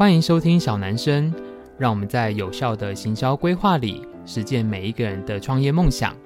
[0.00, 1.30] 欢迎收听小男生，
[1.76, 6.16] 让我们在有效的行销规划里实践每一个人的创业梦想。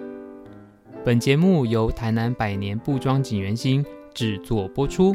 [1.04, 3.84] 本节目由台南百年布庄锦源星
[4.14, 5.12] 制作播出。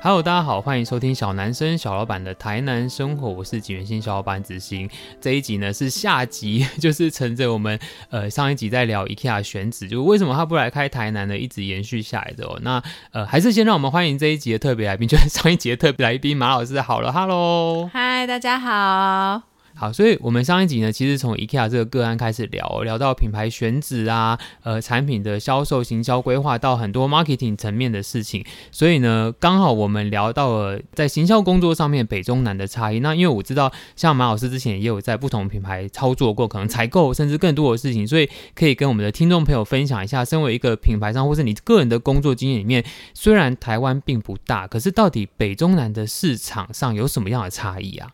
[0.00, 4.88] Hello，大家好，欢迎收听小男生小老板的台南生活，我是景元新小老板子欣。
[5.20, 7.76] 这一集呢是下集， 就是乘着我们
[8.08, 11.36] 呃上一集在聊 IKEA 选址，就为什么他不来开台南呢？
[11.36, 12.56] 一直延续下来的哦。
[12.62, 12.80] 那
[13.10, 16.80] 呃还是先让我们欢迎这一集的特别来宾，就是上一集的特别来宾马老师。
[16.80, 19.47] 好了，Hello，嗨，大家好。
[19.80, 28.44] 好，所以我们上一集呢，其实从 IKEA 这个个案开始聊，聊到品牌选址啊，呃，产品的销售、行销规划，到很多 marketing 层面的事情。
[28.72, 32.98] 所以呢，刚好我们聊到了在行销工作上面北中南的差异。
[32.98, 48.10] 那因为我知道，像马老师之前也有在不同品牌操作过，可能采购甚至更多的事情，所以可以跟我们的听众朋友分享一下，身为一个品牌商或是你个人的工作经验里面，虽然台湾并不大，可是到底北中南的市场上有什么样的差异啊？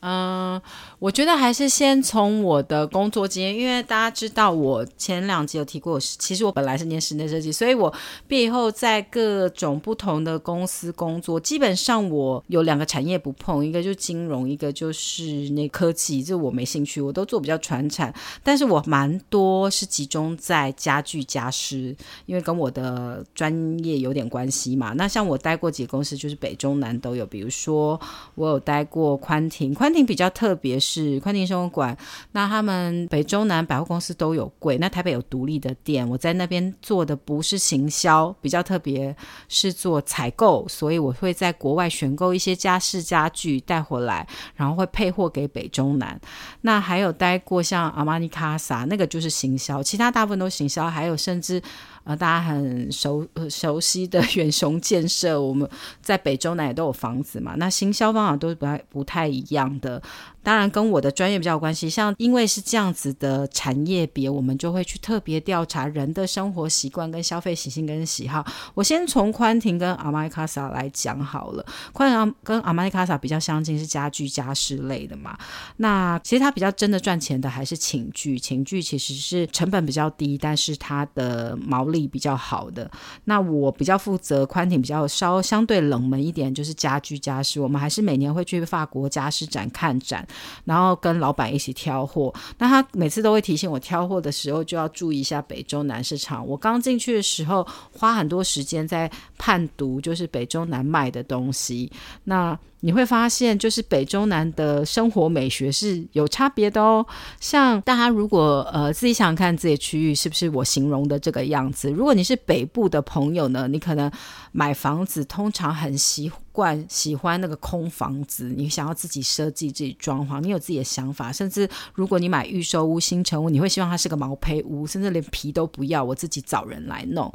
[0.00, 0.60] 嗯，
[1.00, 7.92] 我觉得还是先从我的工作经验，因为大家知道我前两集有提过，其实我本来是念室内设计，所以我
[8.28, 21.96] 毕业后在各种不同的公司工作，基本上我有两个产业不碰，一个就是金融，一个就是那科技，这我没兴趣，我都做比较传产，但是我蛮多是集中在家具家饰，
[22.26, 23.52] 因为跟我的专
[23.84, 24.92] 业有点关系嘛。
[24.92, 28.00] 那像我待过几个公司，就是北中南都有，比如说
[28.36, 29.87] 我有待过宽庭宽。
[29.88, 31.96] 宽庭比较特别，是宽庭生活馆，
[32.32, 39.16] 那他们北中南百货公司都有柜，那台北有独立的店，我在那边做的不是行销，比较特别
[39.48, 46.20] 是做采购，所以我会在国外选购一些家饰家具带回来，然后会配货给北中南。
[46.60, 51.62] 那还有待过像阿玛尼卡萨，那个就是行销，其他大部分都行销，还有甚至。
[52.08, 55.68] 呃，大家很熟呃熟悉的 远雄建设，我们
[56.00, 57.54] 在北中南也都有房子嘛。
[57.58, 60.02] 那行销方法都不太不太一样的。
[60.42, 68.42] 当然跟我的专业比较有关系，像因为是这样子的产业别，我们就会去特别调查人的生活习惯、跟消费习性、跟喜好。
[68.72, 71.66] 我先从宽庭跟阿玛尼卡萨来讲好了。
[71.92, 75.36] 宽庭跟阿玛尼卡萨比较相近，是家具家饰类的嘛。
[75.76, 82.88] 那其实它比较真的赚钱的还是寝具，寝具其实是成本比较低，但是它的毛利比较好的。
[83.24, 87.60] 那我比较负责宽庭比较稍相对冷门一点，就是家居家饰。
[87.60, 90.26] 我们还是每年会去法国家饰展看展。
[90.64, 96.46] 然后跟老板一起挑货，那他每次都会提醒我挑货的时候就要注意一下北中南市场。
[96.46, 101.90] 我刚进去的时候花很多时间在判读，就是北中南卖的东西。
[102.24, 107.04] 那你会发现，就是北中南的生活美学是有差别的哦。
[107.40, 111.90] 像大家如果呃自己想看自己区域是不是我形容的这个样子？
[111.90, 114.10] 如果你是北部的朋友呢，你可能
[114.52, 121.32] 买房子通常很习惯喜欢那个空房子，你想要自己设计、自己装潢，你有自己的想法。
[121.32, 127.32] 甚至如果你买预售屋、新城屋，你会希望它是个毛坯屋，甚至连皮都不要，我自己找人来弄。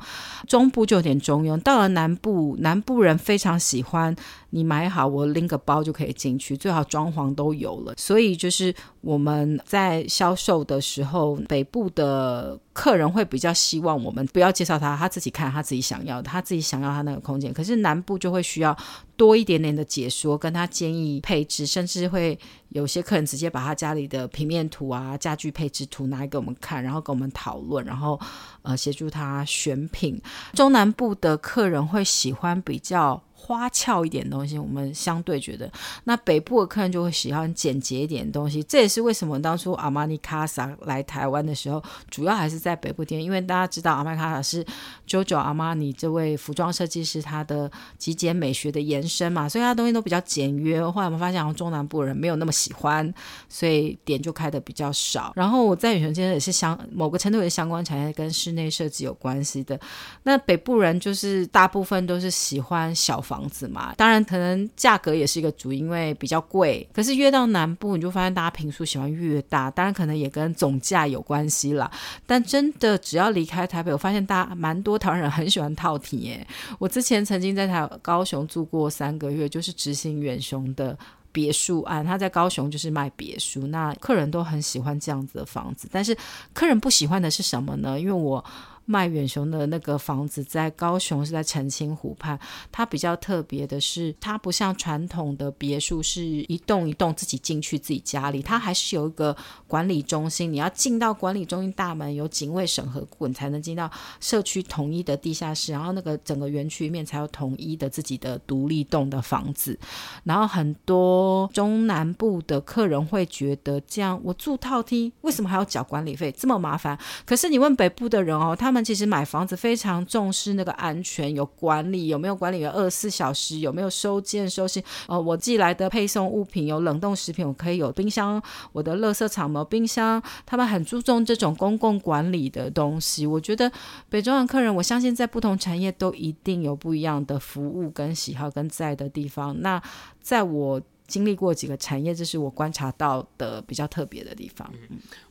[0.48, 4.16] 中部就有点中庸，到了南部，南部人非常喜欢
[4.52, 5.34] 你买好我。
[5.34, 7.94] 拎个包就可以进去，最好装潢都有了。
[7.98, 17.54] 所以就是我们在销售的时候，北部的客人会比较希望我们不要介绍他，他自己看他自己想要的，他自己想要他那个空间。
[17.54, 18.76] 可是南部就会需要
[19.16, 22.38] 多一点点的解说，跟他建议配置，甚至会
[22.70, 28.20] 有些客人直接把他家里的平面图啊、家具配置图拿来给我们看，然后跟我们讨论，然后
[28.62, 30.22] 呃协助他选品。
[30.54, 33.22] 中南部的客人会喜欢比较。
[33.46, 35.70] 花俏一点东西，我们相对觉得，
[36.06, 38.64] 那北部的客人就会喜欢简洁一点的东西。
[38.64, 44.66] 这也是为什么当初阿玛尼卡萨来台湾的时候，主要还是在北部店，因为大家知道阿玛尼卡萨是
[45.06, 50.82] JoJo 阿玛尼这位服装设计师他的极简美学的延伸嘛，所以他东西都比较简约。
[50.82, 53.14] 后来我们发现，中南部人没有那么喜欢，
[53.50, 55.34] 所以店就开的比较少。
[55.36, 59.78] 然后我在远雄街也是相某个程度也是相关产业跟室内设计有关系的。
[60.24, 63.33] 那北部人就是大部分都是喜欢小房。
[63.34, 66.88] 房子嘛，当然可能价格也是一个主因，为比较贵。
[66.94, 71.90] 可是越到南部，你就发现大家平数喜欢越大，当然可能也跟总价有关系啦。
[72.28, 76.46] 但真的只要离开台北，我发现大家蛮多台湾人很喜欢套体耶。
[76.78, 80.96] 我之前曾经在台高雄住过三个月，就是执行远雄的
[81.32, 85.90] 别墅案，他在高雄就是卖别墅，那客人都很喜欢这样子的房子。
[85.92, 86.16] 但是
[86.54, 88.00] 客人不喜欢的是什么呢？
[88.00, 88.46] 因为我。
[88.86, 92.38] 卖远雄的那个房子在高雄，是在澄清湖畔。
[92.72, 99.36] 它比较特别的是，它不像传统的别墅是一栋一栋自己进去自己家里，它还是有一个
[99.68, 100.52] 管理中心。
[100.52, 103.90] 你要进到管理中心大门，有警卫审核过，你才能进到
[104.20, 105.72] 社区统一的地下室。
[105.72, 109.78] 然后那个整个园区里面才有统一的自己的独立栋的房子。
[110.24, 116.32] 然后很多中南部的客人会觉得，这样我住套厅，为什么还要缴管理费？
[116.32, 116.98] 这么麻烦。
[117.26, 124.84] 可是你问北部的人哦，他他们其实买房子非常重视那个安全，有管理，有没有管理员二十四小时，有没有收件收信？
[125.08, 128.42] 呃，我寄来的配送物品有冷冻食品，我可以有冰箱，
[128.72, 133.28] 我的垃圾场没有冰箱，他们很注重这种公共管理的东西。
[133.28, 133.72] 我觉得
[134.10, 139.62] 北中南客人，我相信在不同产业都一定有不一样的服务跟喜好跟在的地方。
[139.62, 139.80] 那
[140.20, 140.82] 在我。
[141.14, 144.68] 经历过几个产业，这是我观察到的比较特别的地方。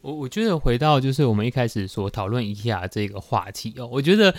[0.01, 4.33] 我我觉得回到就是我们一开始所讨论 IKEA 这个话题哦，我觉得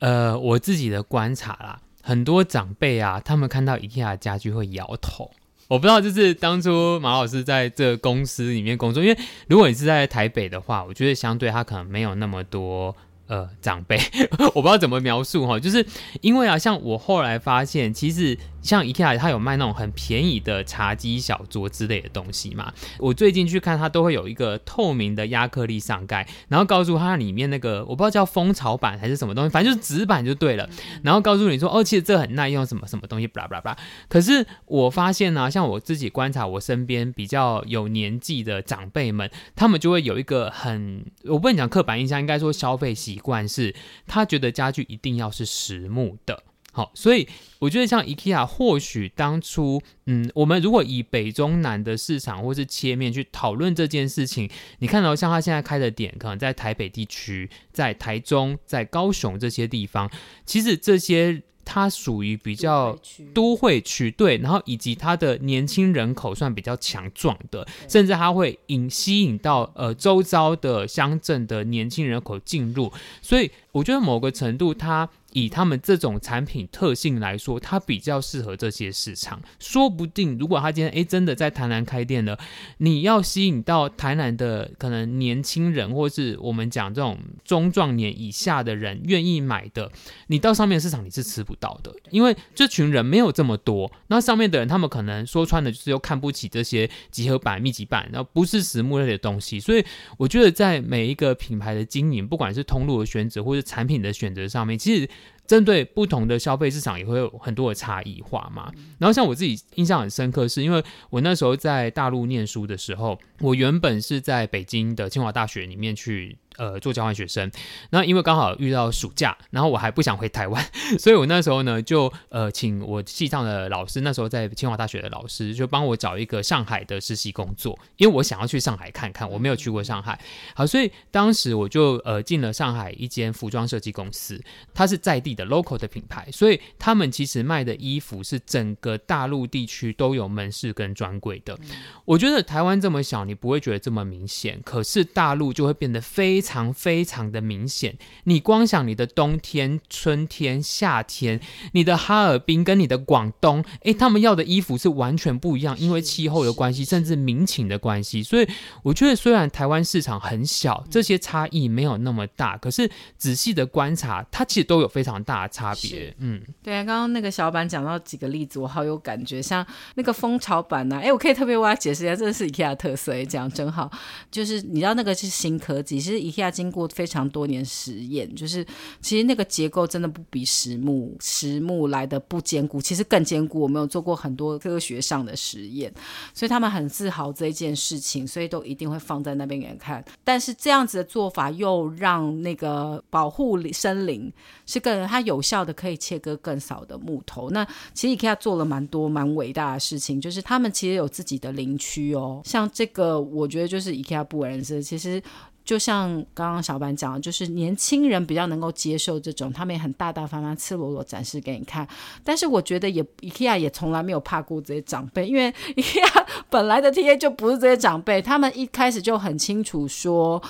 [0.00, 5.30] 呃我自己的观察啦，很多长辈啊，他们看到 IKEA 家具会摇头。
[5.68, 12.94] 我不知道，就是当初马老师在这个公司里面工作，因为如果你是在台北的话，我觉得相对他可能没有那么多。
[13.26, 13.98] 呃，长辈，
[14.54, 15.86] 我不知道怎么描述哈，就是
[16.20, 22.72] 因为啊，像我后来发现，其实像 IKEA 它有卖那种很便宜的茶几、小桌之类的东西嘛。
[22.98, 30.68] 我最近去看，它都会有一个透明的亚克力上盖，然后告诉它里面那个我不知道叫蜂巢板还是什么东西，反正就是纸板就对了。
[31.02, 33.78] 然后告诉你说，哦，其实这很耐用，什么什么东西，巴拉巴拉巴拉。
[34.08, 42.94] 可是我发现呢、啊，像我自己观察，我身边比较有年纪的长辈们，他们就会有一个很，我不能讲刻板印象，应该说消费。
[42.94, 43.74] 习惯是，
[44.06, 47.26] 他觉得家具一定要是实木的，好，所以
[47.60, 54.50] 我觉得像 IKEA，或许当初，嗯，我们如果以北中南的市场或是切面去讨论这件事情，
[54.80, 60.10] 你看到像他现在开的点，可能在台北地区、在台中、在高雄这些地方，
[60.44, 61.42] 其实这些。
[61.66, 62.94] 它属于比较
[63.32, 72.92] 都会区，对，然后以及它的年轻人口算比较强壮的，甚至它会引吸引到呃周遭的乡镇的年轻人口进入，
[73.22, 75.08] 所以我觉得某个程度它。
[75.34, 79.42] 以他们这种产品特性来说，它比较适合这些市场。
[79.58, 82.38] 说不定，如果他今天诶真的在台南开店了，
[82.78, 89.90] 你要吸引到台南的可能年轻人，或是我们讲这种中壮年以下的人愿意买的，
[90.28, 93.90] 你到上面市场你是吃不到的，因为这群人没有这么多。
[94.06, 99.58] 那上面的人他们可能说穿了就是又看不起这些集合板、密集板，然后不是实木类的东西。
[99.58, 99.84] 所以
[100.16, 105.08] 我觉得在每一个品牌的经营，不管是通路的选择或是产品的选择上面，其实。
[105.46, 108.72] 针对不同的消费市场也会有很多的差异化嘛。
[108.98, 116.38] 然后像我自己印象很深刻，是因为我那时候在大陆念书的时候，我原本是在北京的清华大学里面去。
[116.56, 117.50] 呃，做交换学生，
[117.90, 120.64] 那因为刚好遇到暑假，然后我还不想回台湾，
[120.98, 130.16] 所以我那时候呢就呃请我系上的老师，那时候在清华大学的老师，就帮我找一个上海的实习工作，因为我想要去上海看看，我没有去过上海。
[130.54, 134.40] 好，所以当时我就呃进了上海一间服装设计公司，
[134.72, 141.58] 它是在地的 local 的品牌，所以他们其实卖的衣服是整个大陆地区都有门市跟专柜的。
[142.04, 146.43] 我觉得台湾这么小，你不会觉得这么明显，可是大陆就会变得非。
[146.44, 151.40] 非常非常的明显，你光想你的冬天、春天、夏天，
[151.72, 158.22] 你的哈尔滨跟你的广东，诶，他们要的衣服是完全不一样，因为气候的关系，甚至民情的关系。
[158.22, 158.46] 所以
[158.82, 166.14] 我觉得，虽然台湾市场很小，这些差异没有那么大，可是仔细的观察，它其实都有非常大的差别。
[166.18, 173.90] 嗯，对啊，刚刚那个小板讲到几个例子，我好有感觉，像那个蜂巢板呐，诶，我可以特别为他解释一下，这是 IKEA 特色，讲真好，
[174.30, 178.66] 就是你知道那个是新科技，其实 IKEA 经过非常多年实验，就是
[179.00, 183.60] 其实那个结构真的不比实木实木来的不坚固，其实更坚固。
[183.60, 185.92] 我们有做过很多科学上的实验，
[186.34, 190.04] 所以他们很自豪这一件事情，所以都一定会放在那边给人看。
[190.24, 194.32] 但是这样子的做法又让那个保护森林
[194.66, 197.50] 是更它有效的，可以切割更少的木头。
[197.50, 205.22] 那其实 IKEA 做了蛮多蛮伟大的事情，就是他们其实有自己的林区哦，像这个我觉得就是 IKEA 不为人知，其实。
[205.64, 211.88] 就像刚刚小板讲的，就是年轻人比较能够接受这种，他们也很大大方方、赤裸裸展示给你看。
[212.22, 220.42] 但是我觉得也，IKEA 也从来没有怕过这些长辈，因为 IKEA 本来的 TA 就不是这些长辈，他们一开始就很清楚说，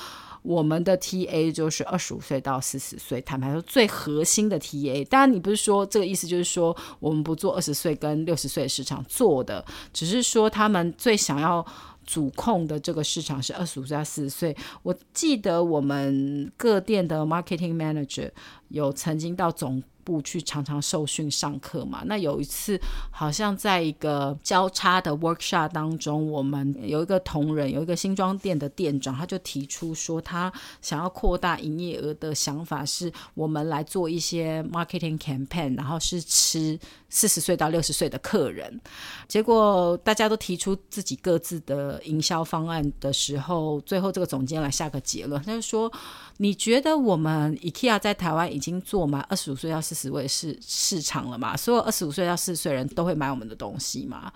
[0.43, 5.05] 我们的 TA 就是二十五岁到四十岁，坦白说最核心的 TA。
[5.05, 11.65] 当然，你不是说这个意思，就是说我们不做二十岁跟六十岁的市场做的，只是说他们最想要。
[12.05, 14.57] 主控的这个市场是二十五岁到四十岁。
[14.83, 18.31] 我记得我们各店的 marketing manager
[18.69, 22.03] 有曾经到总部去常常受训上课嘛。
[22.07, 22.81] 那有一次
[23.11, 38.81] 好像在一个交叉的 workshop 当中，我们有一个同仁，有一个新装店的店长，他就提出说他想要扩大营业额的想法是，我们来做一些 marketing campaign，然后是吃四十岁到六十岁的客人。
[39.27, 45.91] 结果大家都提出自己各自的营销方案的时候，最后这个总监来下个结论，他就说。
[46.39, 51.57] 你觉得我们 IKEA 在台湾已经做满二十五岁到四十位市市场了嘛？
[51.57, 54.33] 所有二十五岁到四十岁人都会买我们的东西嘛？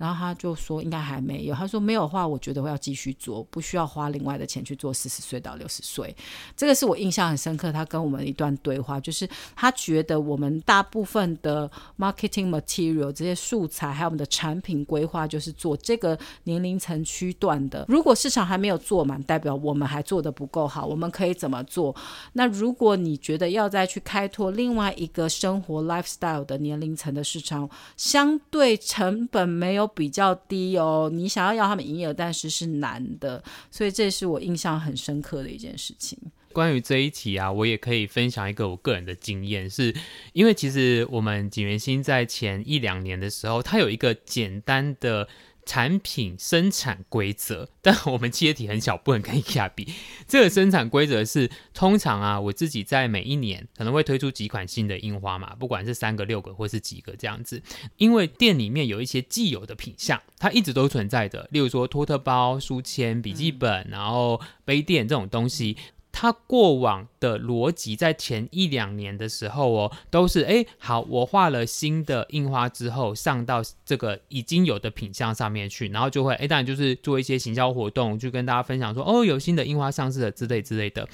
[0.00, 6.16] 然后他就说应该还没有，他说没有的话，我觉得会要继续做，不需要花另外的钱去做四十岁到六十岁。
[6.56, 17.84] 这个是我印象很深刻，他跟我们一段对话，就是他觉得我们大部分的 marketing material 这些素材，还有我们的产品规划，就是做这个年龄层区段的。
[17.86, 20.86] 如果市场还没有做满，代表我们还做得不够好。
[20.86, 21.94] 我们可以怎么做？
[22.32, 29.89] 那如果你觉得要再去开拓另外一个生活 lifestyle 的年龄层的市场，相对成本没有。
[29.94, 36.18] 比较低哦，你想要要他们营业额，但是是难的，所以这是我印象很深刻的一件事情。
[36.52, 39.94] 关于这一题啊，我也可以分享一个我个人的经验，是
[40.32, 45.28] 因为其实我们景元星在前一两年的时候，他有一个简单的。
[45.70, 49.94] 产品生产规则， 但我们企业体很小，不能跟 IKEA 比。
[50.26, 57.62] 这个生产规则是，通常啊，我自己在每一年可能会推出几款新的印花嘛，不管是三个、六个或是几个这样子。
[57.98, 65.76] 因为店里面有一些既有的品相，它一直都存在的，例如说托特包、书签、笔记本，然后杯垫这种东西。
[66.12, 81.08] 他过往的逻辑在前一两年的时候哦，都是哎好，我画了新的印花之后上到这个已经有的品相上面去，然后就会哎当然就是做一些行销活动，就跟大家分享说哦有新的印花上市了之类之类的。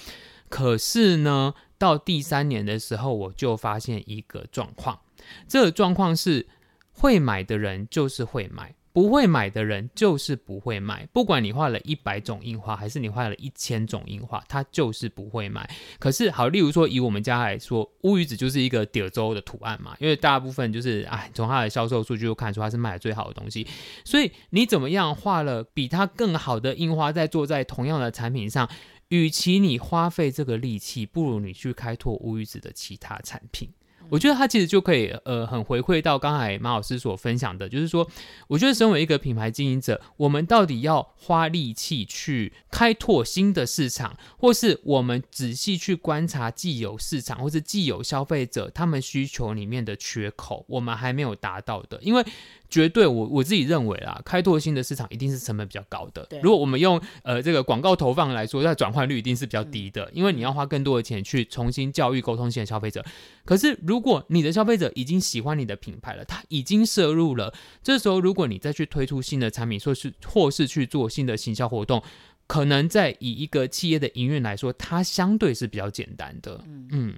[0.49, 5.01] 可是呢，到第三年的时候，我就发现一个状况，
[5.49, 6.47] 这个状况是
[6.93, 8.76] 会买的人就是会买。
[8.97, 15.69] 不会买的人就是不会买，不管你画了一百种印花，还是你画了一千种印花，他就是不会买。
[15.99, 23.67] 可是好，例如说以我们家来说，乌鱼子就是一个点洲的图案嘛，因为大部分就是哎，从它的销售数据就看出它是卖的最好的东西。
[24.03, 28.67] 所以你怎么样画了比它更好的印花，在做在同样的产品上，
[29.09, 33.69] 与其你花费这个力气，不如你去开拓乌鱼子的其他产品。
[34.09, 38.09] 我觉得他其实就可以，呃，很回馈到刚才马老师所分享的，就是说，
[38.49, 52.25] 我觉得身为一个品牌经营者，我们到底要花力气去开拓新的市场，或是我们仔细去观察既有市场或是既有消费者他们需求里面的缺口，我们还没有达到的，因为。
[52.69, 56.27] 绝对，我我自己认为啊，开拓新的市场一定是成本比较高的。
[56.43, 63.05] 如果我们用呃这个广告投放来说，它转换率一定是比较低的，因为你要花更多的钱去重新教育沟通新的消费者。
[63.45, 72.03] 可是如果你的消费者已经喜欢你的品牌了，他已经摄入了，这时候如果你再去推出新的产品，说是或是去做新的行销活动，
[72.47, 76.61] 可能在以一个企业的营运来说，它相对是比较简单的。
[76.67, 76.89] 嗯。
[76.91, 77.15] 嗯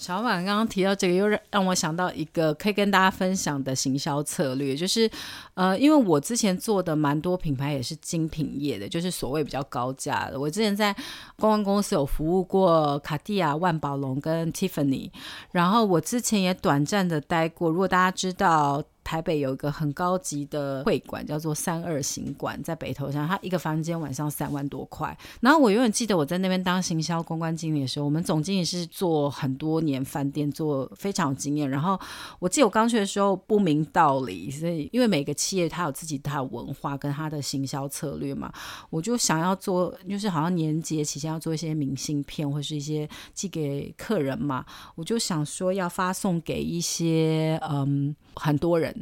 [0.00, 5.08] 小婉刚刚提到这个，又让让我想到一个可以跟大家分享的行销策略，就是，
[5.52, 10.40] 呃，因为我之前做的蛮多品牌也是精品业的，就是所谓比较高价的。
[10.40, 10.90] 我之前在
[11.36, 15.10] 公关公司有服务过卡地亚、万宝龙跟 Tiffany，
[15.52, 17.68] 然后我之前也短暂的待过。
[17.68, 18.82] 如果大家知道。
[19.02, 25.16] 台北有一个很高级的会馆，叫做三二行馆，在北投上，它一个房间晚上三万多块。
[25.40, 31.68] 然后我永远记得我在那边当行销公关经理的时候，我们总经理是做很多年饭店，做非常有经验。
[31.68, 31.98] 然后
[32.38, 38.52] 我记得我刚去的时候不明道理，所以因为每个企业它有自己它的文化跟它的行销策略嘛，
[38.90, 44.64] 我就想要做，就是好像年节期间要做一些明信片或是一些寄给客人嘛，
[44.94, 48.14] 我就想说要发送给一些嗯。
[48.36, 48.99] 很多人，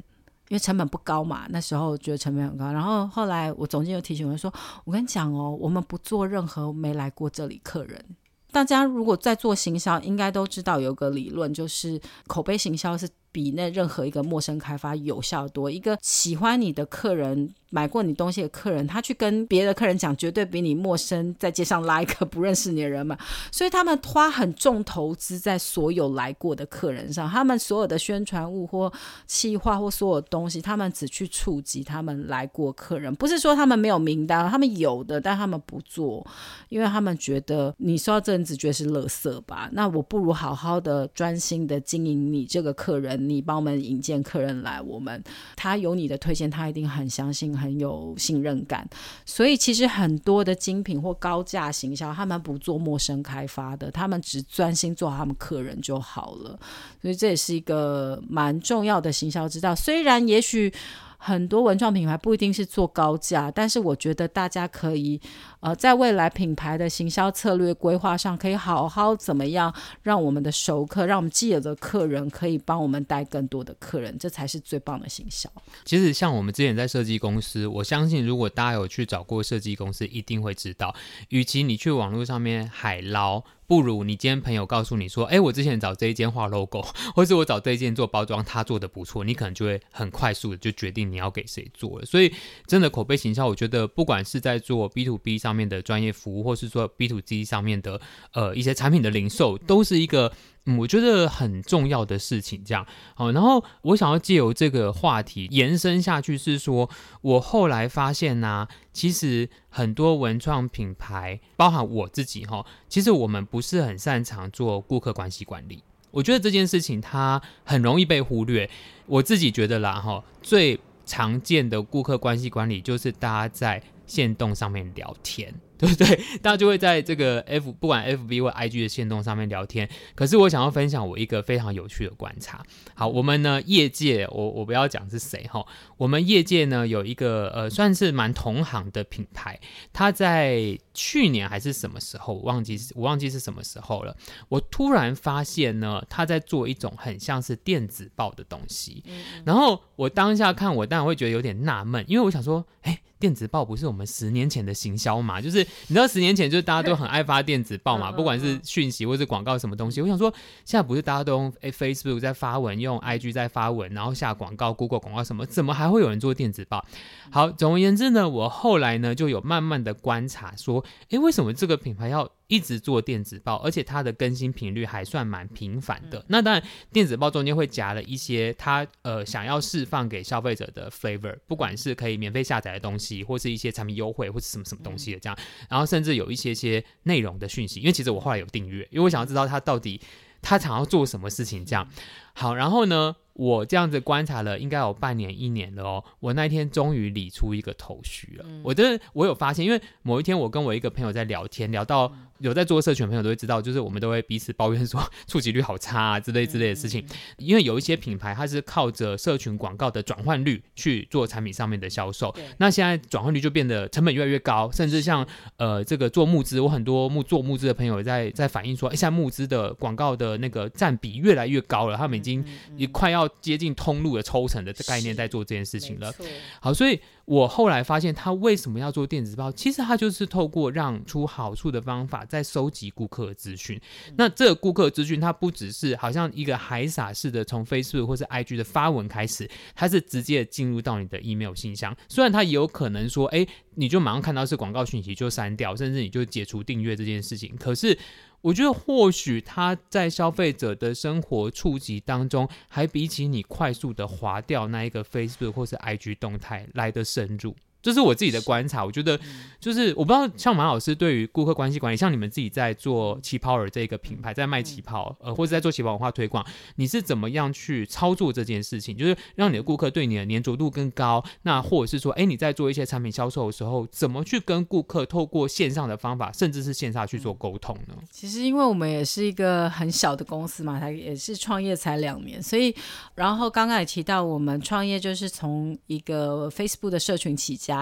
[0.49, 2.73] 因为成本不高嘛，那时候觉得成本很高。
[2.73, 4.53] 然后后来我总监又提醒我说
[4.85, 8.03] ：“我跟你讲哦，我们不做任何没来过这里客人。
[8.51, 15.71] 大家如果在做行销，应该都知道有个理论，就是口碑行销是比那任何一个陌生开发有效多。
[15.71, 23.17] 一个喜欢你的客人。”买过你东西的客人，他去跟别的客人讲，绝对比你陌生在街上拉一个不认识你的人嘛。
[23.53, 28.91] 所以他们花很重投资在所有来过的客人上，他们所有的宣传物或
[29.27, 36.27] 企划或所有东西，他们只去触及他们来过客人，不是说他们没有名单，他们有的，但他们不做，
[36.71, 39.69] 因为他们觉得你收到这人只觉得是垃圾吧。
[39.73, 45.23] 那我不如好好的专心的经营你这个客人，你帮我们引荐客人来，我们
[45.55, 47.58] 他有你的推荐，他一定很相信。
[47.59, 48.89] 很有信任感。
[49.27, 56.59] 所以其实很多的精品或高价行销，他们不做陌生开发的，他们只专心做好他们客人就好了。
[57.03, 59.75] 所以这也是一个蛮重要的行销之道。
[59.75, 60.73] 虽然也许。
[61.21, 65.21] 很多文创品牌不一定是做高价，但是我觉得大家可以，
[65.61, 75.51] 呃，在未来品牌的行销策略规划上，可以好好怎么样让我们的熟客，让我们既有的客人可以帮我们带更多的客人，这才是最棒的行销。
[75.85, 80.95] 其实像我们之前在设计公司，我相信如果大家有去找过设计公司，一定会知道，
[81.31, 83.43] 与其你去网络上面海捞。
[83.69, 86.81] 不如你今天朋友告诉你说，哎，我之前找这一间画 logo，
[87.15, 92.07] 或是我找这一间做包装，他做的不错，你可能就会很快速的就决定你要给谁做了。
[92.07, 92.33] 所以，
[92.67, 98.01] 真的口碑行销，我觉得不管是在做 B to B 上面的专业服务，或是说 B to G 上面的
[98.33, 100.33] 呃一些产品的零售，都是一个。
[100.77, 103.31] 我觉得很重要的事情，这样好。
[103.31, 106.91] 然后我想要借由这个话题延伸下去，是说
[107.23, 115.83] 我后来发现呢、其实很多文创品牌，包含我自己哈，其实我们不是很擅长做顾客关系管理。
[116.11, 118.69] 我觉得这件事情它很容易被忽略。
[119.07, 125.55] 我自己觉得啦哈，最常见的顾客关系管理就是大家在线动上面聊天。
[125.79, 126.17] 对不 对？
[126.43, 129.89] 大家就会在这个 F 不管 FB 或 IG 的线动上面聊天。
[130.15, 132.63] 可是我想要分享我一个非常有趣的观察。
[132.95, 135.65] 好，我们呢业界，我我不要讲是谁哈。
[135.97, 139.59] 我们业界呢有一个呃算是蛮同行的品牌，
[139.93, 144.17] 它在去年还是什么时候，我忘记我忘记是什么时候了。
[144.49, 149.05] 我突然发现呢，它在做一种很像是电子报的东西。
[149.45, 153.01] 然后我当下看，我当然会觉得有点纳闷，因为我想说，哎。
[153.21, 155.41] 电子报不是我们十年前的行销嘛？
[155.41, 160.01] 就是你知道十年前就是大家都很爱发电子报嘛，不管是讯息或是广告什么东西。
[160.01, 160.33] 我想说，
[160.65, 166.85] 现在不是大家都用 Facebook 在发文，用 IG 在发文，然后下广告、Google 广告什么，怎么还会有人做电子报？
[167.31, 176.25] 好，总而言之呢，我后来呢就有慢慢的观察说，诶，为什么这个品牌要一直做电子报，而且它的更新频率还算蛮频繁的。
[176.29, 185.39] 那当然，电子报中间会夹了一些它呃想要释放给消费者的 flavor，不管是可以免费下载的东西，或是一些产品优惠，或是什么什么东西的这样。
[185.69, 190.01] 然后甚至有一些些内容的讯息，因为其实我后来有订阅，因为我想要知道它到底
[190.41, 191.87] 它想要做什么事情这样。
[192.33, 198.45] 好，然后呢，我这样子观察了应该有半年一年了哦，我那一天终于理出一个头绪了。
[198.65, 202.13] 我真的我有发现，因为某一天我跟我一个朋友在聊天，聊到。
[202.41, 207.05] 有在做社群的朋友都会知道，就是我们都会彼此抱怨说触及率好差啊之类之类的事情。
[207.37, 222.45] 因为有一些品牌它是靠着社群广告的转换率去做产品上面的销售，那现在转换率就变得成本越来越高，甚至像呃这个做募资，我很多募做募资的朋友在在反映说，哎，现在募资的广告的那个占比越来越高了，他们已经
[222.77, 226.15] 也快要接近通路的抽成的概念在做这件事情了。
[226.61, 227.01] 好，所以。
[227.29, 229.53] 我后来发现，他为什么要做电子报？
[229.53, 233.79] 其实他就是透过让出好处的方法，在收集顾客资讯。
[234.17, 241.95] 那这个顾客资讯，它不只是好像一个海撒式的从 Facebook 或是 IG 的发文开始，它是直接进入到你的 email 信箱。
[242.09, 247.55] 虽然它也有可能说，哎，你就马上看到是广告讯息就删掉，甚至你就解除订阅这件事情。
[247.59, 247.99] 可是。
[248.41, 257.57] 我觉得或许他在消费者的生活触及当中，还比起你快速的划掉那一个 Facebook 或是 IG 动态来得深入。
[257.89, 259.19] 这是我自己的观察，我觉得
[259.59, 266.45] 就是我不知道，像马老师对于顾客关系管理，像你们自己在做旗袍儿这个品牌，在卖旗袍，呃，或者在做旗袍文化推广，
[266.77, 268.95] 你是怎么样去操作这件事情？
[268.95, 277.95] 就是让你的顾客对你的粘着度更高，那或者是说，哎，你在做一些产品销售的时候，怎么去跟顾客透过线上的方法，甚至是线下去做沟通呢？
[278.11, 282.75] 其实，因为我们也是一个很小的公司嘛，它也是创业才两年，所以，
[283.15, 287.78] 然后刚刚也提到，我们创业就是从一个 Facebook 的社群起家。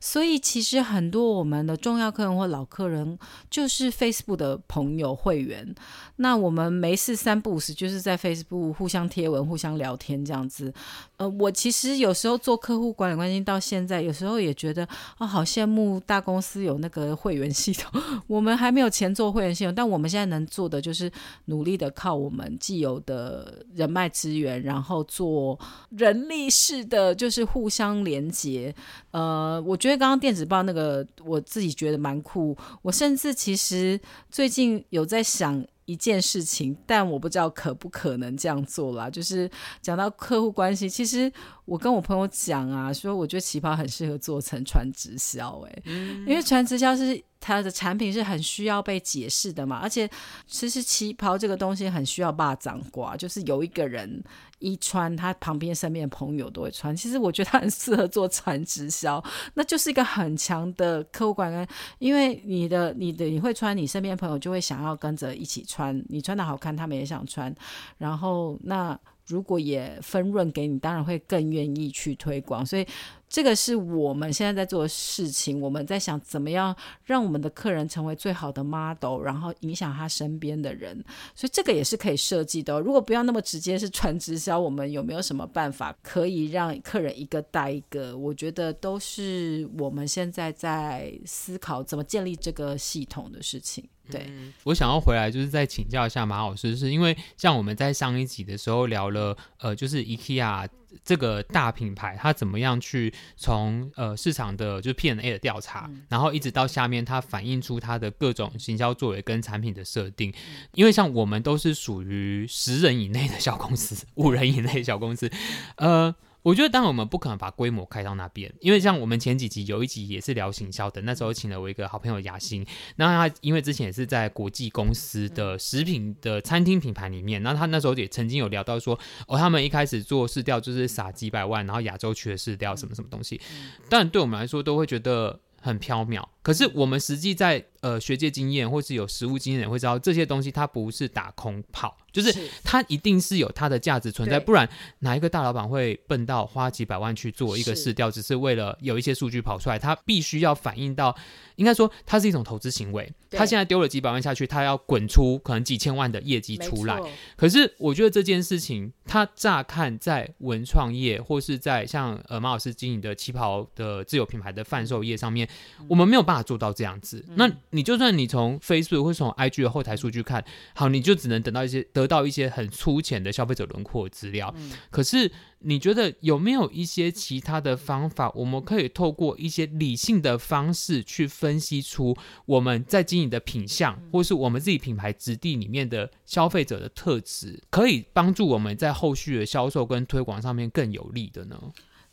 [0.00, 5.74] 所以其实很多我们的重要客人或老客人就是 Facebook 的朋友会员，
[6.16, 10.72] 那我们没事三不五时就是在 Facebook 互相贴文、互相聊天这样子。
[11.18, 14.86] 呃，我其实有时候做客户管理关系到现在，有时候也觉得
[15.18, 21.10] 啊、好羡慕大公司有那个会员系统， 我们还没有钱做会员系统，但我们现在能做的就是
[21.46, 25.58] 努力的靠我们既有的人脉资源，然后做
[25.90, 28.74] 人力式的就是互相连接，
[29.10, 29.27] 呃。
[29.28, 32.56] 呃，我觉得刚刚电子报那个，我自己觉得蛮酷。
[32.82, 39.10] 我甚至其实最近有在想一件事情，但我不知道可不可能这样做啦。
[39.10, 39.50] 就是
[39.82, 41.30] 讲到客户关系，其实
[41.64, 45.82] 我跟我朋友讲啊，说我觉得旗袍很适合做成传直销，哎，
[46.26, 47.22] 因为传直销是。
[47.40, 50.08] 它的产品是很需要被解释的嘛，而且
[50.46, 54.22] 其实旗袍这个东西很需要霸掌挂，就是有一个人
[54.58, 56.94] 一穿，他旁边身边的朋友都会穿。
[56.94, 59.22] 其实我觉得他很适合做传直销，
[59.54, 61.66] 那就是一个很强的客户管跟，
[61.98, 67.54] 因为你的你的你会穿，你身边朋友就会想要跟着一起穿，你穿的好看，他们也想穿，
[67.96, 68.98] 然后那。
[69.30, 72.64] 如果也分润给你，当然会更愿意去推广。
[72.64, 72.86] 所以
[73.28, 75.60] 这个是我们现在在做的事情。
[75.60, 81.04] 我们在想怎么样让我们的客人成为最好的 model，然后影响他身边的人。
[81.34, 82.80] 所以这个也是可以设计的。
[82.80, 88.16] 如果不要那么直接是传直销，我们有没有什么办法可以让客人一个带一个？
[88.16, 93.86] 我觉得都是我们现在在思考怎么建立这个系统的事情。
[94.10, 94.26] 对、
[94.64, 100.66] 我想要回来就是再请教一下马老师，是因为像我们在上一集的时候聊了，呃，就是 IKEA
[101.04, 115.30] 这个大品牌，它怎么样去从呃市场的就是 P&A 的调查，嗯，然后一直到下面它反映出它的各种行销作为跟产品的设定，嗯，因为像我们都是属于十人以内的小公司，五人以内的小公司，
[115.76, 116.14] 呃。
[116.42, 133.40] 我觉得，当然我们不可能把规模开到那边，因为像我们前几集有一集也是聊行销的，那时候请了我一个好朋友雅欣，那他因为之前也是在国际公司的食品的餐厅品牌里面，那他那时候也曾经有聊到说，哦，他们一开始做市调就是撒几百万，然后亚洲区的市调什么什么东西，
[133.88, 136.24] 但对我们来说都会觉得很飘渺。
[136.48, 141.94] 可是我们实际在呃学界经验或是有实务经验会知道，这些东西它不是打空炮。
[142.10, 142.34] 就是
[142.64, 144.66] 它一定是有它的价值存在，不然
[145.00, 149.78] 哪一个大老板会笨到花几百万去做一个试调，只是为了有一些数据跑出来？
[149.78, 151.14] 他必须要反映到，
[151.56, 153.12] 应该说它是一种投资行为。
[153.30, 156.98] 他现在丢了几百万下去，他要滚出可能几千万的业绩出来。
[157.36, 165.46] 可是我觉得这件事情，它乍看在文创业或是在像呃马老师经营的旗袍的自有品牌的贩售业上面，
[165.86, 167.24] 我们没有办法做到这样子。
[167.36, 172.08] 那你就算你从 Facebook 或从 IG 的后台数据看，好，你就只能等到一些得。
[172.08, 191.60] 到一些很粗浅的消费者轮廓资料，嗯，可是你觉得有没有一些其他的方法，我们可以透过一些理性的方式去分析出我们在经营的品相，或是我们自己品牌质地里面的消费者的特质，可以帮助我们在后续的销售跟推广上面更有利的呢？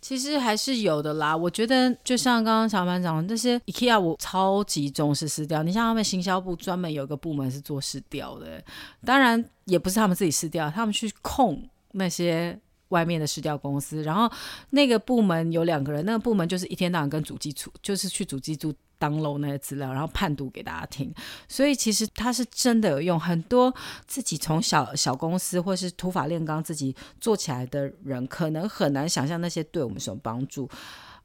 [0.05, 5.63] 其实还是有的啦，我觉得就像刚刚小班讲的，那些 IKEA 我超级重视试调。
[5.63, 8.63] 你像他们行销部专门有一个部门是做试调的，
[9.03, 12.55] 当然也不是他们自己试调，他们去控那些
[12.89, 14.03] 外面的试调公司。
[14.03, 14.31] 然后
[14.69, 18.71] 那个部门有两个人，那个部门就是一天到晚跟主机处，就是去主机处。
[18.99, 21.13] Download 那些资料，然后判读给大家听，
[21.47, 23.19] 所以其实它是真的有用。
[23.19, 23.73] 很多
[24.05, 30.69] 自己从小小公司或是土法炼钢自己做起来的人，可能很难想象那些对我们什么帮助。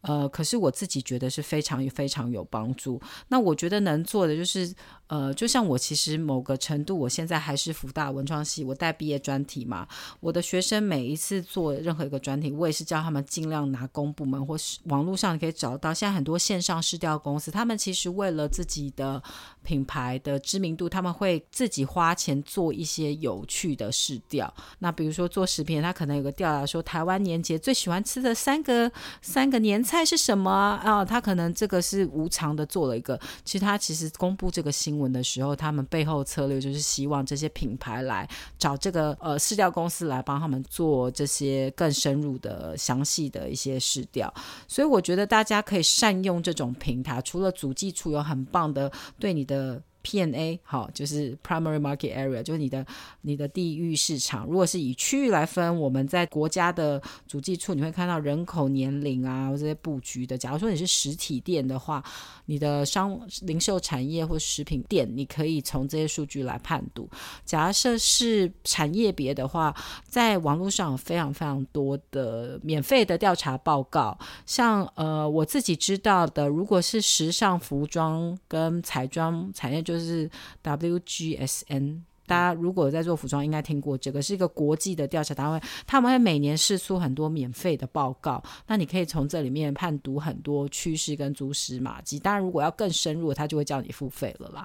[0.02, 3.00] 呃，可是我自己觉得是非常非常有帮助。
[3.28, 4.74] 那我觉得能做的就是。
[5.10, 9.84] 呃，就像我其实某个程度，我现在还是福大文创系，我带毕业专题嘛。
[10.20, 15.92] 我的学生每一次做任何一个专题，我也是叫他们尽量拿公部门或是网络上可以找到。
[15.92, 19.20] 现在很多线上试调公司，他们其实为了自己的
[19.64, 24.54] 品牌的知名度，他们会自己花钱做一些有趣的试调。
[24.78, 28.88] 那比如说做食品，他可能有个调查说台湾年节最喜欢吃的三个
[29.20, 31.04] 三个年菜是什么啊？
[31.04, 35.10] 他可能这个是无偿的做了一个，其实他其实公布这个新闻。
[35.10, 44.32] 的时候，他们背后策略就是希望这些品牌来找这个呃市调公司来帮他们做这些更深入的、详细的一些市调。
[44.68, 49.82] 所以我觉得大家可以善用这种平台，除了主计处有很棒的对你的。
[50.02, 52.86] P&A 好，就是 Primary Market Area，就是你的
[53.20, 54.46] 你的地域市场。
[54.46, 60.38] 如果是以区域来分，我们在国家的主计处，你会看到人口、年龄啊这些布局的。
[60.38, 62.02] 假如说你是实体店的话，
[62.46, 67.06] 你的商零售产业或食品店，你可以从这些数据来判读。
[67.44, 79.84] 假设是产业别的话，在网络上有非常非常多的免费的调查报告，像呃我自己知道的，如果是时尚服装跟彩妆产业。
[79.90, 80.30] 就是
[80.62, 82.02] WGSN。
[82.26, 92.20] 大家如果在做服装，应该听过这个，是一个国际的调查单位，他们会每年试出很多免费的报告，那你可以从这里面判读很多趋势跟蛛丝马迹。
[92.20, 94.64] 当然，如果要更深入，他就会叫你付费了啦。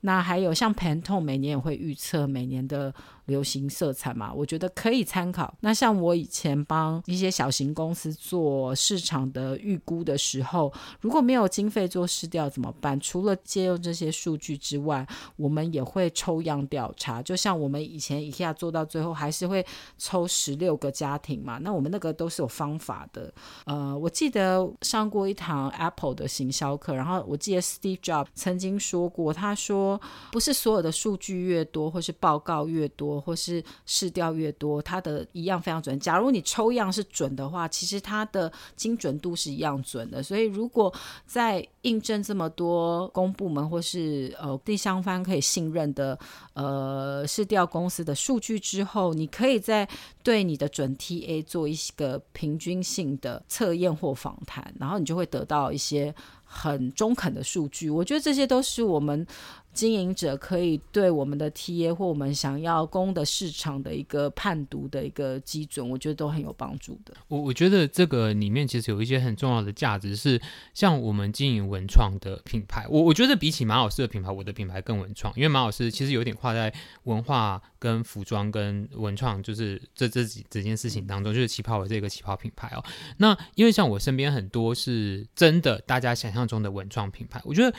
[0.00, 2.94] 那还有像 Pantone 每年也会预测每年的
[3.26, 5.54] 流行色彩嘛，我觉得可以参考。
[5.60, 12.98] 那像我以前帮一些小型公司做市场的预估的时候，如果没有经费做市调怎么办？
[13.00, 15.06] 除了借用这些数据之外，
[15.36, 17.22] 我们也会抽样调查。
[17.22, 19.64] 就像我们以前一下做到最后，还是会
[19.98, 21.58] 抽十六个家庭嘛。
[21.58, 23.32] 那我们那个都是有方法的。
[23.66, 35.98] 呃，我记得上过一堂 Apple 的行销课，然后我记得 Steve Jobs 曾经说过，他说不是所有的数据越多，或是报告越多，或是试调越多，它的一样非常准。
[35.98, 40.22] 假如你抽样是准的话，其实它的精准度是一样准的。
[40.22, 40.92] 所以如果
[41.26, 46.18] 在印证这么多公部门或是呃第三方可以信任的
[46.54, 49.88] 呃试调公司的数据之后，你可以在
[50.22, 57.90] 对你的准 TA 做一个平均性的测验或访谈，然后你就会得到一些很中肯的数据。
[57.90, 59.26] 我觉得这些都是我们。
[59.72, 67.14] 经营者可以对我们的 TA 或我们想要攻的市场的一个判读的一个基准，我觉得都很有帮助的。
[67.28, 70.40] 我我觉得这个里面其实有一些很重要的价值，是
[70.74, 76.72] 像我们经营文创的品牌，我我觉得比起马老师的品牌，我的品牌更文创，因为马老师其实有点跨在
[77.04, 82.84] 文化跟服装跟文创，就是这这几这件事情当中，就是旗袍的这个旗袍品牌哦。
[83.16, 87.74] 那因为像我身边很多是真的大家想象中的文创品牌，我觉得。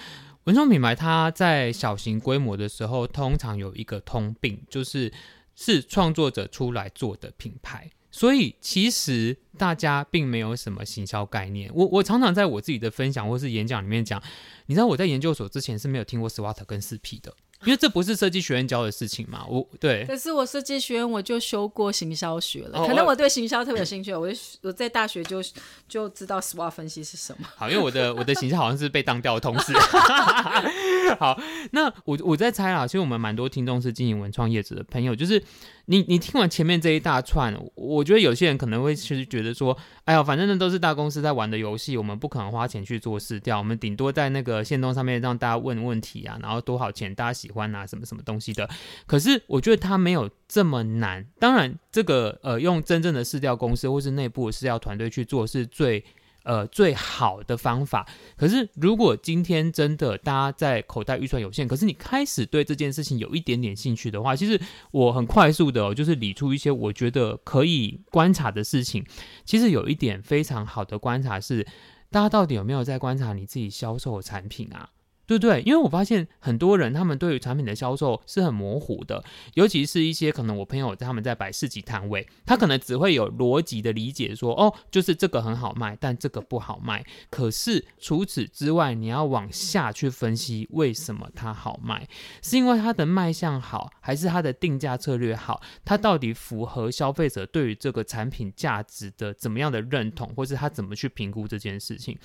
[0.46, 5.12] 文创品牌，它在小型规模的时候，通常有一个通病，就是
[5.56, 11.72] 是创作者出来做的品牌，所以其实大家并没有什么行销概念。
[11.74, 14.22] 我我常常在我自己的分享或是演讲里面讲，
[14.66, 17.34] 你知道我在研究所之前是没有听过 SWOT 跟四 P 的。
[17.65, 20.06] 因为这不是设计学院教的事情嘛，我对。
[20.06, 25.41] 可是我设计学院我就修过行销学了，哦、可能我对行销特别有兴趣，我就我在大学就
[25.88, 27.47] 就知道 SWOT 分析是什么。
[27.56, 29.73] 好，因为我的我的形象好像是被当掉的同事。
[31.19, 31.39] 好，
[31.71, 35.43] 那我我在猜啊，其实我们蛮多听众是经营文创业者的朋友，就是。
[35.86, 48.69] 你你听完前面这一大串，我觉得有些人可能会其实觉得说，哎呀，反正那都是大公司在玩的游戏，我们不可能花钱去做试调，我们顶多在那个线动上面让大家问问题啊，然后多少钱大家喜欢啊，什么什么东西的。
[49.06, 51.26] 可是我觉得它没有这么难。
[51.38, 56.04] 当然，这个呃，用真正的试调公司或是内部的市调团队去做是最。
[56.44, 58.08] 呃，最好的方法。
[58.38, 64.60] 可是，如果今天真的大家在口袋预算有限，可是你开始对这件事情有一点点兴趣的话，其实
[64.92, 69.06] 我很快速的哦，就是理出一些我觉得可以观察的事情。
[69.46, 71.66] 其实有一点非常好的观察是，
[72.12, 74.90] 大家到底有没有在观察你自己销售的产品啊？
[75.26, 75.62] 对不对？
[75.62, 87.06] 因为我发现很多人他们对于产品的销售是很模糊的，尤其是一些可能我朋友他们在摆市集摊位，他可能只会有逻辑的理解说，哦，就是这个很好卖，但这个不好卖。
[87.30, 92.06] 可是除此之外，你要往下去分析为什么它好卖，
[92.42, 95.62] 是因为它的卖相好，还是它的定价策略好？
[95.86, 102.18] 它到底符合消费者对于这个产品价值的怎么样的认同，或是他怎么去评估这件事情？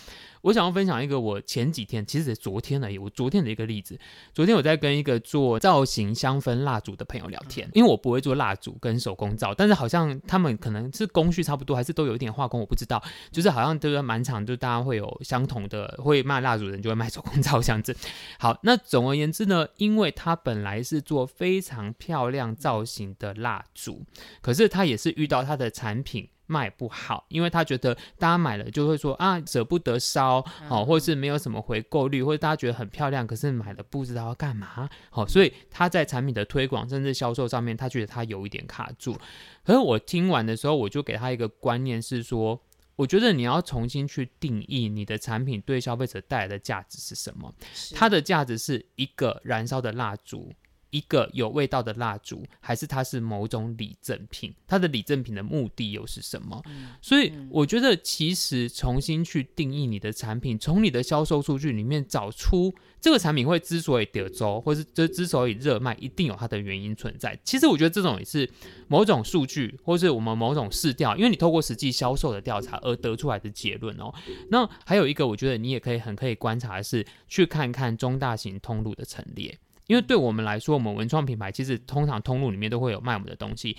[0.42, 2.88] 我想要分享一个我前几天，其实昨天呢。
[2.98, 3.98] 我昨天的一个例子，
[4.34, 17.96] 昨天我在跟一个做造型香氛蜡烛的朋友聊天，因为我不会做蜡烛跟手工皂，但是好像他们可能是工序差不多，还是都有一点化工，我不知道，就是好像都是蛮常，就大家会有相同的，会卖蜡烛的人就会卖手工皂这样子。
[18.38, 24.04] 好，那总而言之呢，因为他本来是做非常漂亮造型的蜡烛，
[24.40, 26.28] 可是他也是遇到他的产品。
[26.48, 39.16] 卖不好，因为他觉得大家买了就会说啊，舍不得烧，好、哦，或是没有什么回购率，或者大家觉得很漂亮，可是买了不知道要干嘛，好、哦，所以他在产品的推广甚至销售上面，他觉得他有一点卡住。
[39.62, 42.60] 可是我听完的时候，我就给他一个观念是说，
[42.96, 47.54] 我觉得你要重新去定义你的产品对消费者带来的价值是什么？
[47.94, 50.52] 它的价值是一个燃烧的蜡烛。
[50.90, 54.54] 一个有味道的蜡烛，还是它是某种礼赠品？
[54.66, 56.62] 它的礼赠品的目的又是什么？
[56.66, 67.38] 嗯、所以我觉得，其实重新去定义你的产品，从你的销售数据里面找出这个产品会之所以得周，或是这之所以热卖，一定有它的原因存在。
[67.44, 68.48] 其实我觉得这种也是
[68.88, 74.12] 某种数据，或是我们某种试调，因为你透过实际销售的调查而得出来的结论哦。
[74.50, 79.58] 那还有一个，我觉得你也可以很可以观察的是，去看看中大型通路的陈列。
[79.88, 83.76] 因为对我们来说，我们文创品牌其实通常通路里面都会有卖我们的东西。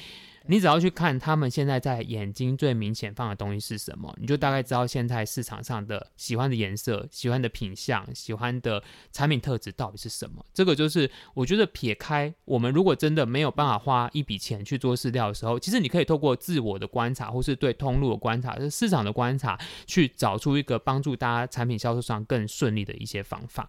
[0.48, 10.44] 你只要去看他们现在在眼睛最明显放的东西是什么，你就大概知道现在市场上的喜欢的颜色、喜欢的品相、喜欢的产品特质到底是什么。
[10.52, 23.68] 这个就是我觉得撇开我们如果真的没有办法花一笔钱去做试调的时候，其实你可以透过自我的观察，或是对通路的观察、是市场的观察，去找出一个帮助大家产品销售上更顺利的一些方法。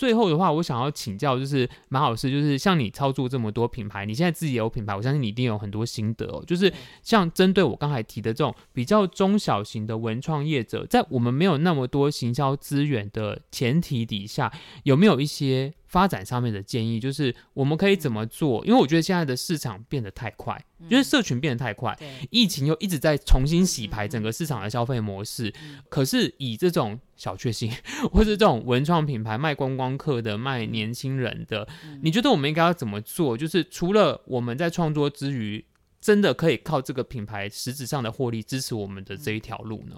[0.00, 6.42] 最后的话，我想要请教，就是马老师，就是像你操作这么多品牌，你现在自己也有品牌，我相信你一定有很多心得哦。
[6.46, 14.50] 就是像针对我刚才提的这种比较中小型的文创业者，在我们没有那么多行销资源的前提底下，
[14.84, 17.00] 有没有一些发展上面的建议？
[17.00, 18.64] 就是我们可以怎么做？
[18.64, 21.98] 因为我觉得现在的市场变得太快，就是社群变得太快，
[22.30, 25.52] 疫情又一直在重新洗牌整个市场的消费模式。
[25.88, 27.72] 可是以这种小确幸，
[28.12, 31.66] 或是这种文创品牌卖观光客的、卖年轻人的，
[32.02, 33.36] 你觉得我们应该要怎么做？
[33.36, 35.64] 就是除了我们在创作之余，
[36.00, 39.96] 真的可以靠这个品牌实质上的获利支持我们的这一条路呢？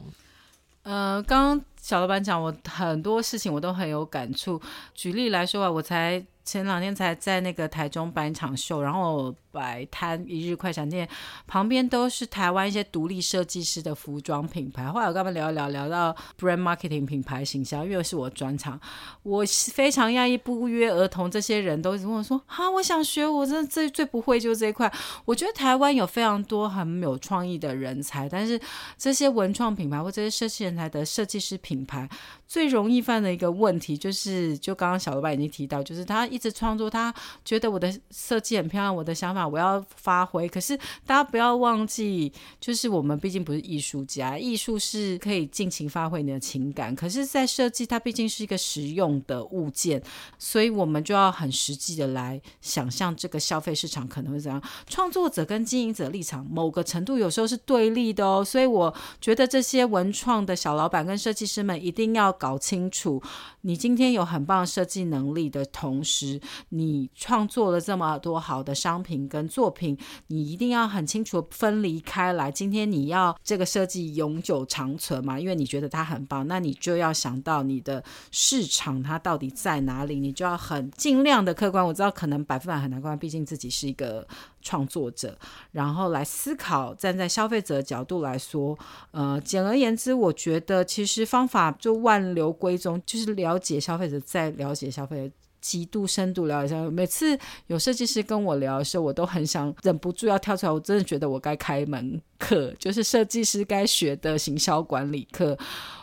[0.85, 4.59] 呃，刚刚小老板讲，我很多事情我都很有感触。
[4.95, 9.35] 举例来说啊，我才前两天才在那个台中办一场秀，然后。
[9.53, 11.07] 摆摊一日快闪店
[11.47, 14.91] 旁边都是台湾一些独立设计师的服装品牌。
[14.91, 18.81] 后来我跟他们聊一聊，聊到 brand marketing 品牌形象，因为是我专长，
[19.23, 24.91] 我非常讶异，不约而同，这些人都一直问我说：“哈，我想学，我真的最最不会就是这一块。”
[25.27, 28.59] 我觉得台湾有非常多很有创意的人才，但是
[28.97, 32.07] 这些文创品牌或这些设计人才的设计师品品牌。
[32.53, 37.13] 最容易犯的一个问题就是，就刚刚小老板已经提到，就是他一直创作，他
[37.47, 39.49] 觉得我的设计很漂亮，我的想法。
[39.49, 46.95] 我要发挥，可是大家不要忘记，就是我们毕竟不是艺术家，艺术是可以尽情发挥你的情感。
[46.95, 50.03] 可是，在设计，它毕竟是一个实用的物件，
[50.39, 54.63] 所以我们就要很实际的来想象这个消费市场可能会怎样。
[54.87, 58.45] 创作者跟经营者立场，某个程度有时候是对立的哦。
[58.45, 63.23] 所以我觉得这些文创的小老板跟设计师们一定要搞清楚，
[63.61, 69.29] 你今天有很棒的设计能力的同时，你创作了这么多好的商品。
[69.29, 72.51] 跟作品，你一定要很清楚分离开来。
[72.51, 75.39] 今天你要这个设计永久长存嘛？
[75.39, 78.03] 因为你觉得它很棒，那你就要想到你的
[78.33, 81.87] 市场它到底在哪里，你就要很尽量的客观。
[81.87, 84.27] 我知道可能百分百很难客观，毕竟自己是一个
[84.63, 85.37] 创作者，
[85.73, 88.79] 然后来思考，站在消费者角度来说，
[89.11, 95.35] 呃，简而言之，我觉得其实方法就万流归宗，就是了解消费者，再了解消费者。
[95.63, 100.73] 极度深度了解，每次有设计师跟我聊的时候，我都很想忍不住要跳出来。
[100.73, 105.57] 我真的觉得我该开门课，就是设计师该学的行销管理课。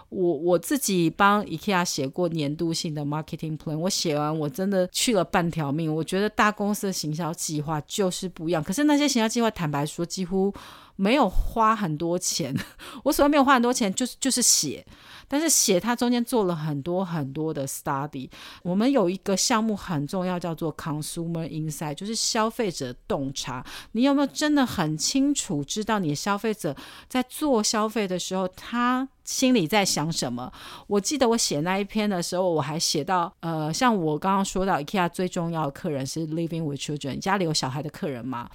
[0.09, 5.93] 我我自己帮 IKEA 写过年度性的 marketing plan，我写完我真的去了半条命。
[5.93, 10.51] 我觉得大公司的行销计划就是不一样，可是那些行销计划，坦白说几乎
[10.99, 12.53] 没有花很多钱。
[13.05, 14.85] 我所谓没有花很多钱，就是就是写。
[15.31, 18.27] 但是写它中间做了很多很多的 study，
[18.63, 23.63] 我们有一个项目很重要，叫做 consumer insight，就是消费者洞察。
[23.91, 26.75] 你有没有真的很清楚知道你的消费者
[27.07, 30.51] 在做消费的时候，他心里在想什么？
[30.87, 38.49] 我记得我写那一篇的时候，我还写到，呃，像我刚刚说到，IKEA 最重要的客人是 living with children，家里有小孩的客人嘛。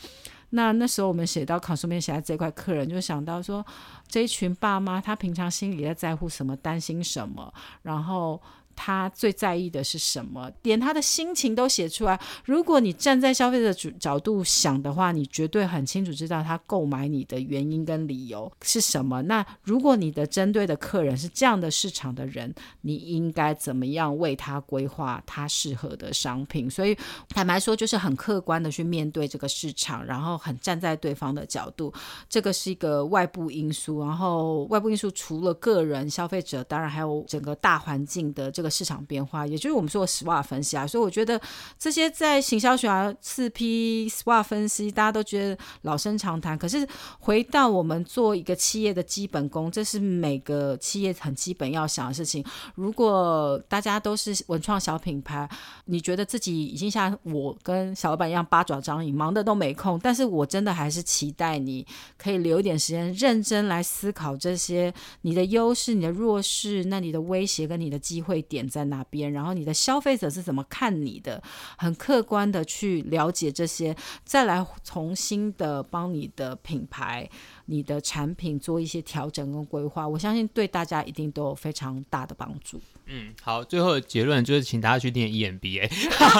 [0.50, 3.64] 那那时候我们写到考书面写在这块客人，就想到说，
[4.06, 7.52] 这一群爸妈他平常心里在在乎什么，担心什么，
[7.82, 8.40] 然后。
[8.74, 10.50] 他最在意的是什么？
[10.62, 12.20] 连他的心情都写出来。
[12.44, 19.22] 如果你站在消费者角度想的话，你绝对很清楚知道他购买你的原因跟理由是什么。
[19.22, 26.68] 那如果你的针对的客人是这样的市场的人，你应该怎么样为他规划他适合的商品？
[26.68, 26.96] 所以
[27.28, 31.92] 坦白说，就是很客观的去面对这个市场，然后很站在对方的角度。
[32.28, 38.63] 这个是一个外部因素，然后外部因素除了个人消费者，当然还有整个大环境的这。
[38.64, 41.40] 个市场变化，也就是我们说的 SWOT 分析啊，所以我觉得
[41.78, 46.58] 这些在行销学四 P SWOT 分析，大家都觉得老生常谈。
[46.58, 46.86] 可是
[47.20, 52.44] 回到我们做一个企业的基本功，这是每个企业很基本要想的事情。
[52.74, 55.48] 如果大家都是文创小品牌，
[55.84, 68.44] 你觉得自己已经像我跟小老板一样八爪章鱼，忙得都没空，但是我真的还是期待你可以留一点时间，认真来思考这些你的优势、你的弱势，那你的威胁跟你的机会。
[68.54, 71.42] 点在那边，然后你的消费者是怎么看你的？
[71.76, 77.28] 很客观的去了解这些，再来重新的帮你的品牌、
[77.66, 80.06] 你的产品做一些调整跟规划。
[80.06, 82.80] 我相信对大家一定都有非常大的帮助。
[83.06, 85.90] 嗯，好，最后的结论就是请大家去念 EMBA，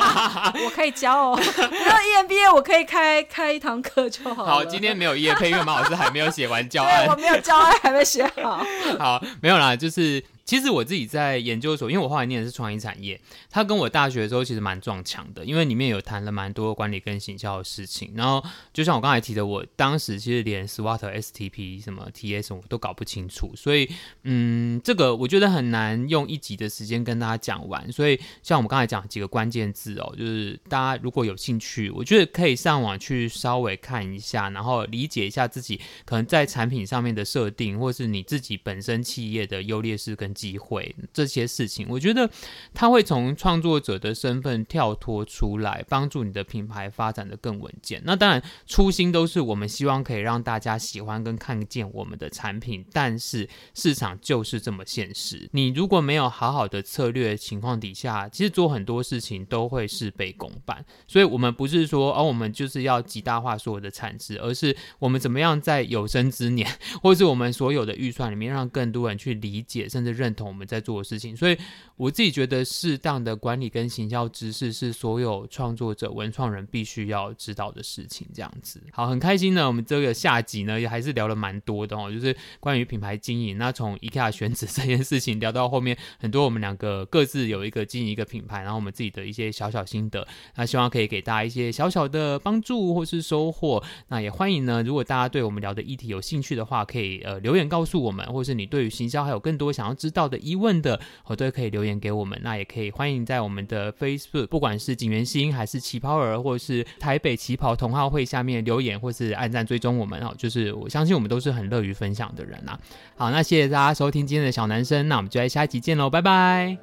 [0.65, 1.39] 我可以教哦。
[1.39, 4.47] 那 EMBA 我可以开开一堂课就好。
[4.47, 8.65] 好，今天没有业配，因为马老师还没有写完教案，我没有教案还没写好。
[8.99, 10.25] 好，没有啦，就是。
[10.45, 18.13] 其实我自己在研究所，因为我后来念的是创意产业，它跟我大学的时候其实蛮撞墙的，因为里面有谈了蛮多管理跟行销的事情。
[18.15, 23.91] 然后就像我刚才提的，我当时其实连 SWOT、STP 什么 TS 我都搞不清楚，所以
[24.25, 27.91] 嗯，这个我觉得很难用一集的时间跟大家讲完。
[27.91, 42.29] 所以像我们刚才讲几个关键字哦，就是大家如果有兴趣，我觉得可以上网去稍微看一下，然后理解一下自己可能在产品上面的设定，或是你自己本身企业的优劣势跟机会这些事情，我觉得
[42.75, 48.03] 它会从创作者的身份跳脱出来，帮助你的品牌发展得更稳健。
[48.05, 55.49] 那当然，初心都是我们希望可以让大家喜欢跟看见我们的产品，但是市场就是这么现实。
[55.53, 60.85] 你如果没有好好的策略情况底下，其实做很多事情都会事倍功半。
[61.07, 66.69] 所以，我们不是说哦，我们就是要极大化所有的产值，而是我们怎么样在有生之年，
[67.03, 71.37] 或是我们所有的预算里面，让更多人去理解甚至认认同我们在做的事情。
[71.37, 71.59] 所以，
[71.97, 78.27] 我自己觉得适当的管理跟行销知识是所有创作者、文创人必须要知道的事情。
[78.33, 79.67] 这样子，好，很开心呢。
[79.67, 83.59] 我们这个下集呢，也还是聊了蛮多的哦，就是关于品牌经营。
[83.59, 90.27] 那从 IKEA 选址 这件事情聊到后面，很多我们两个各自有一个经营一个品牌，然后我们自己的一些小小心得。
[90.57, 93.83] 那希望可以给大家一些小小的帮助或是收获。
[94.09, 102.41] 那也欢迎呢，如果大家对我们聊的议题有兴趣的话，可以呃留言告诉我们，或是你对于行销还有更多想要知到的疑问的我都可以留言给我们。
[102.43, 112.79] 那也可以欢迎在我们的 facebook 不管是景元星还是旗袍儿或是台北旗袍同号会下面留言或是按赞追踪我们哦就是我相信我们都是很乐于分享的人啊。
[113.17, 116.79] 好那谢谢大家收听今天的小男生那我们就在下一集见喽拜拜。